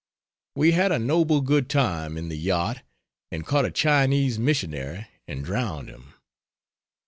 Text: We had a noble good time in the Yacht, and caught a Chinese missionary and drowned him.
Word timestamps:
We 0.55 0.71
had 0.71 0.91
a 0.91 0.97
noble 0.97 1.41
good 1.41 1.69
time 1.69 2.17
in 2.17 2.27
the 2.27 2.35
Yacht, 2.35 2.81
and 3.31 3.45
caught 3.45 3.65
a 3.65 3.69
Chinese 3.69 4.39
missionary 4.39 5.05
and 5.27 5.45
drowned 5.45 5.89
him. 5.89 6.15